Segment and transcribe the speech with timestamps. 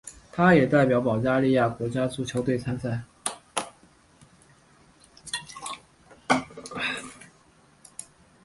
[0.31, 3.03] 他也代表保加利亚国家足球队参赛。